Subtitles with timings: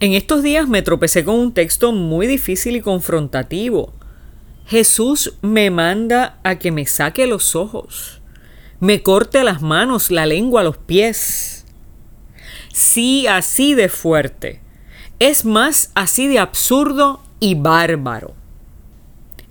[0.00, 3.92] En estos días me tropecé con un texto muy difícil y confrontativo.
[4.64, 8.20] Jesús me manda a que me saque los ojos,
[8.78, 11.66] me corte las manos, la lengua, los pies.
[12.72, 14.60] Sí, así de fuerte.
[15.18, 18.34] Es más, así de absurdo y bárbaro.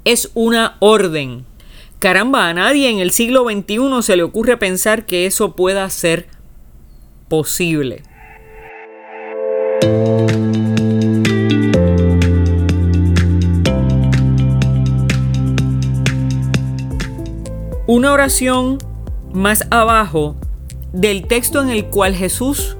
[0.06, 1.46] Es una orden.
[2.00, 6.28] Caramba, a nadie en el siglo XXI se le ocurre pensar que eso pueda ser
[7.28, 8.04] posible.
[17.88, 18.80] Una oración
[19.34, 20.36] más abajo
[20.92, 22.76] del texto en el cual Jesús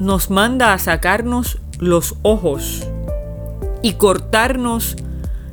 [0.00, 2.86] nos manda a sacarnos los ojos
[3.82, 4.96] y cortarnos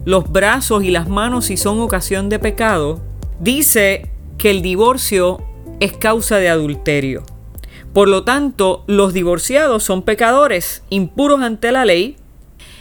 [0.05, 2.99] los brazos y las manos si son ocasión de pecado,
[3.39, 5.39] dice que el divorcio
[5.79, 7.23] es causa de adulterio.
[7.95, 12.17] Por lo tanto, los divorciados son pecadores, impuros ante la ley,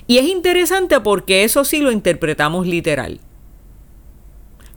[0.09, 3.21] y es interesante porque eso sí lo interpretamos literal.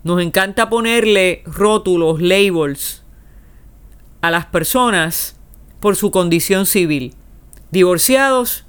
[0.03, 3.03] Nos encanta ponerle rótulos, labels
[4.21, 5.39] a las personas
[5.80, 7.15] por su condición civil.
[7.71, 8.63] Divorciados,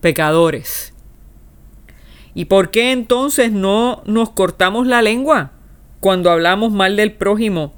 [0.00, 0.94] pecadores.
[2.32, 5.52] ¿Y por qué entonces no nos cortamos la lengua
[6.00, 7.74] cuando hablamos mal del prójimo?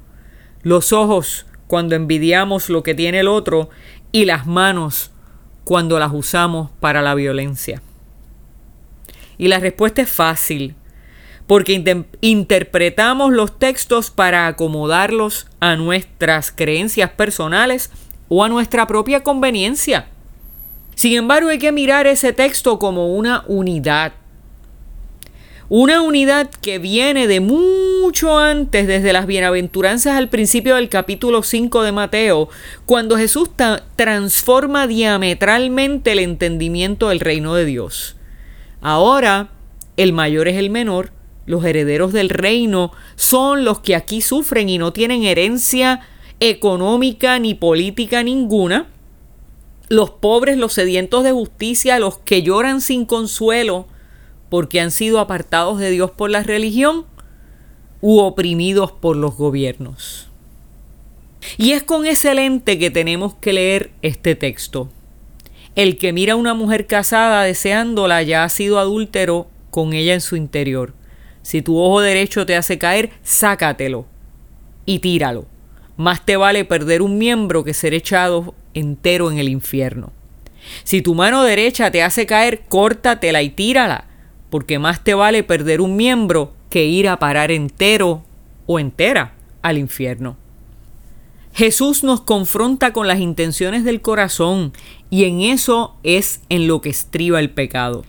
[0.61, 3.71] Los ojos cuando envidiamos lo que tiene el otro
[4.11, 5.09] y las manos
[5.63, 7.81] cuando las usamos para la violencia.
[9.39, 10.75] Y la respuesta es fácil
[11.47, 17.89] porque interpretamos los textos para acomodarlos a nuestras creencias personales
[18.29, 20.09] o a nuestra propia conveniencia.
[20.93, 24.13] Sin embargo, hay que mirar ese texto como una unidad.
[25.69, 31.83] Una unidad que viene de mucho antes, desde las bienaventuranzas al principio del capítulo 5
[31.83, 32.49] de Mateo,
[32.85, 33.49] cuando Jesús
[33.95, 38.17] transforma diametralmente el entendimiento del reino de Dios.
[38.81, 39.49] Ahora,
[39.97, 41.11] el mayor es el menor
[41.45, 46.01] los herederos del reino son los que aquí sufren y no tienen herencia
[46.39, 48.87] económica ni política ninguna.
[49.89, 53.87] Los pobres, los sedientos de justicia, los que lloran sin consuelo
[54.53, 57.07] porque han sido apartados de Dios por la religión
[58.01, 60.27] u oprimidos por los gobiernos.
[61.57, 64.91] Y es con ese lente que tenemos que leer este texto.
[65.73, 70.21] El que mira a una mujer casada deseándola ya ha sido adúltero con ella en
[70.21, 70.93] su interior.
[71.41, 74.05] Si tu ojo derecho te hace caer, sácatelo
[74.85, 75.47] y tíralo.
[75.97, 80.11] Más te vale perder un miembro que ser echado entero en el infierno.
[80.83, 84.12] Si tu mano derecha te hace caer, córtatela y tírala,
[84.53, 88.23] porque más te vale perder un miembro que ir a parar entero
[88.67, 89.33] o entera
[89.63, 90.37] al infierno.
[91.55, 94.71] Jesús nos confronta con las intenciones del corazón
[95.09, 98.05] y en eso es en lo que estriba el pecado.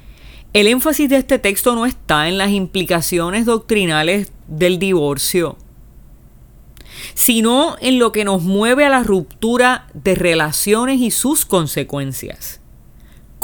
[0.53, 5.56] El énfasis de este texto no está en las implicaciones doctrinales del divorcio,
[7.15, 12.61] sino en lo que nos mueve a la ruptura de relaciones y sus consecuencias.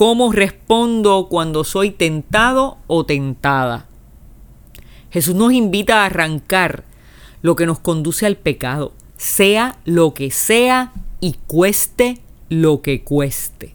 [0.00, 3.84] ¿Cómo respondo cuando soy tentado o tentada?
[5.10, 6.84] Jesús nos invita a arrancar
[7.42, 12.16] lo que nos conduce al pecado, sea lo que sea y cueste
[12.48, 13.74] lo que cueste.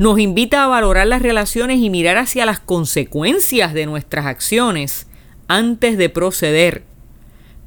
[0.00, 5.06] Nos invita a valorar las relaciones y mirar hacia las consecuencias de nuestras acciones
[5.46, 6.82] antes de proceder.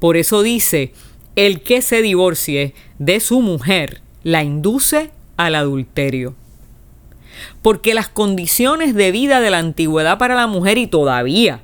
[0.00, 0.92] Por eso dice,
[1.34, 6.34] el que se divorcie de su mujer la induce al adulterio.
[7.62, 11.62] Porque las condiciones de vida de la antigüedad para la mujer y todavía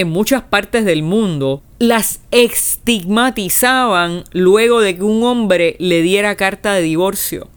[0.00, 6.72] en muchas partes del mundo las estigmatizaban luego de que un hombre le diera carta
[6.74, 7.48] de divorcio.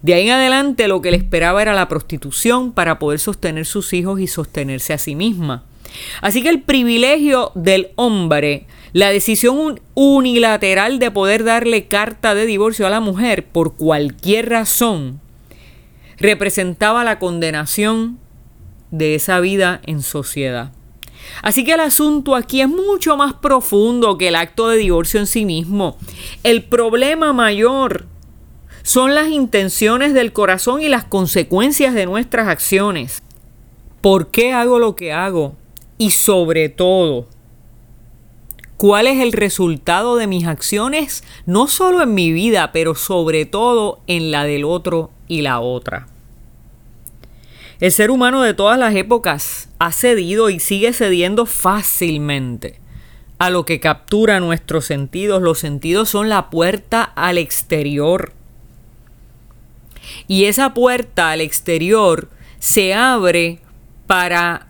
[0.00, 3.92] De ahí en adelante lo que le esperaba era la prostitución para poder sostener sus
[3.92, 5.64] hijos y sostenerse a sí misma.
[6.22, 12.86] Así que el privilegio del hombre, la decisión unilateral de poder darle carta de divorcio
[12.86, 15.20] a la mujer por cualquier razón,
[16.18, 18.18] representaba la condenación
[18.90, 20.72] de esa vida en sociedad.
[21.42, 25.26] Así que el asunto aquí es mucho más profundo que el acto de divorcio en
[25.26, 25.96] sí mismo.
[26.42, 28.06] El problema mayor
[28.82, 33.22] son las intenciones del corazón y las consecuencias de nuestras acciones.
[34.00, 35.56] ¿Por qué hago lo que hago?
[35.98, 37.26] Y sobre todo,
[38.76, 41.24] ¿cuál es el resultado de mis acciones?
[41.46, 46.06] No solo en mi vida, pero sobre todo en la del otro y la otra.
[47.78, 52.80] El ser humano de todas las épocas ha cedido y sigue cediendo fácilmente
[53.38, 55.42] a lo que captura nuestros sentidos.
[55.42, 58.32] Los sentidos son la puerta al exterior
[60.26, 63.58] Y esa puerta al exterior se abre
[64.06, 64.68] para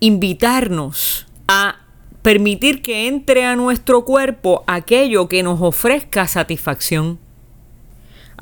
[0.00, 1.76] invitarnos a
[2.22, 7.18] permitir que entre a nuestro cuerpo aquello que nos ofrezca satisfacción.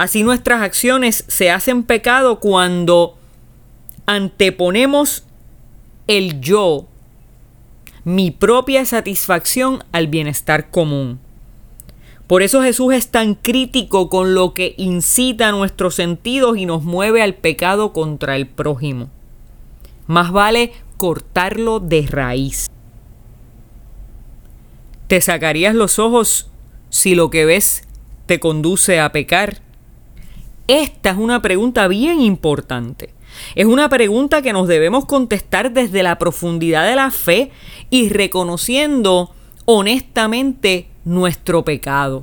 [0.00, 3.18] Así nuestras acciones se hacen pecado cuando
[4.06, 5.24] anteponemos
[6.06, 6.86] el yo,
[8.04, 11.20] mi propia satisfacción al bienestar común.
[12.26, 17.20] Por eso Jesús es tan crítico con lo que incita nuestros sentidos y nos mueve
[17.20, 19.10] al pecado contra el prójimo.
[20.06, 22.70] Más vale cortarlo de raíz.
[25.08, 26.48] ¿Te sacarías los ojos
[26.88, 27.86] si lo que ves
[28.24, 29.60] te conduce a pecar?
[30.70, 33.12] Esta es una pregunta bien importante.
[33.56, 37.50] Es una pregunta que nos debemos contestar desde la profundidad de la fe
[37.90, 39.34] y reconociendo
[39.64, 42.22] honestamente nuestro pecado.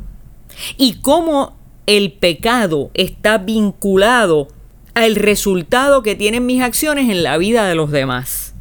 [0.78, 1.58] Y cómo
[1.88, 4.48] el pecado está vinculado
[4.94, 8.56] al resultado que tienen mis acciones en la vida de los demás.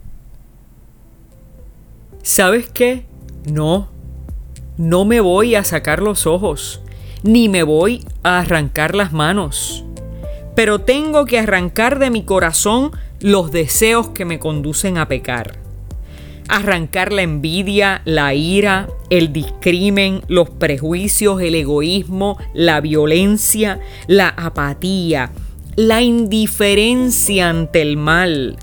[2.25, 3.07] ¿Sabes qué?
[3.49, 3.89] No,
[4.79, 6.83] no me voy a sacar los ojos,
[7.27, 9.85] ni me voy a arrancar las manos.
[10.55, 15.59] Pero tengo que arrancar de mi corazón los deseos que me conducen a pecar.
[16.49, 25.33] Arrancar la envidia, la ira, el discrimen, los prejuicios, el egoísmo, la violencia, la apatía,
[25.75, 28.57] la indiferencia ante el mal,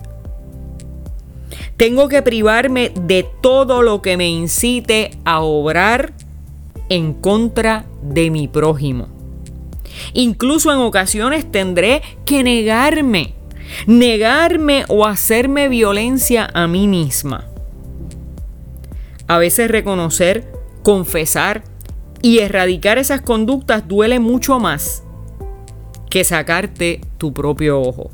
[1.78, 6.14] tengo que privarme de todo lo que me incite a obrar
[6.90, 9.08] en contra de mi prójimo.
[10.14, 13.36] Incluso en ocasiones tendré que negarme,
[13.88, 17.48] negarme o hacerme violencia a mí misma.
[19.28, 20.52] A veces reconocer,
[20.84, 21.64] confesar
[22.22, 25.04] y erradicar esas conductas duele mucho más
[26.10, 28.12] que sacarte tu propio ojo.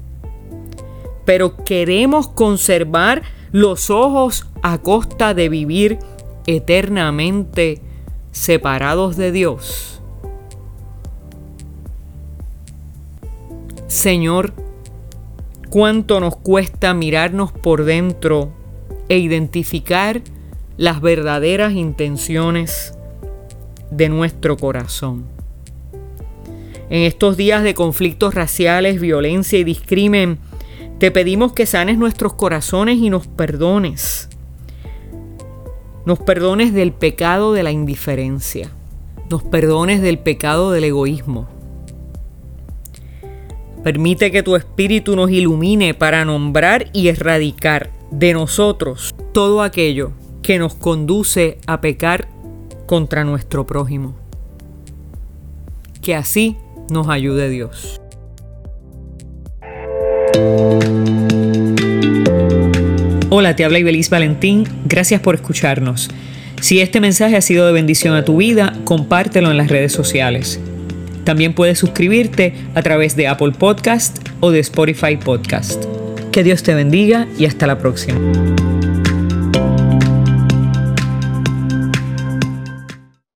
[1.25, 3.21] Pero queremos conservar
[3.51, 5.99] los ojos a costa de vivir
[6.47, 7.81] eternamente
[8.31, 10.01] separados de Dios.
[13.87, 14.53] Señor,
[15.69, 18.51] cuánto nos cuesta mirarnos por dentro
[19.07, 20.21] e identificar
[20.77, 22.93] las verdaderas intenciones
[23.91, 25.25] de nuestro corazón.
[26.89, 30.39] En estos días de conflictos raciales, violencia y discrimen,
[30.99, 34.29] te pedimos que sanes nuestros corazones y nos perdones.
[36.05, 38.69] Nos perdones del pecado de la indiferencia.
[39.29, 41.47] Nos perdones del pecado del egoísmo.
[43.83, 50.11] Permite que tu espíritu nos ilumine para nombrar y erradicar de nosotros todo aquello
[50.41, 52.27] que nos conduce a pecar
[52.85, 54.15] contra nuestro prójimo.
[56.01, 56.57] Que así
[56.89, 58.01] nos ayude Dios.
[63.31, 64.63] Hola, te habla Ibeliz Valentín.
[64.85, 66.09] Gracias por escucharnos.
[66.61, 70.59] Si este mensaje ha sido de bendición a tu vida, compártelo en las redes sociales.
[71.25, 75.85] También puedes suscribirte a través de Apple Podcast o de Spotify Podcast.
[76.31, 78.19] Que Dios te bendiga y hasta la próxima.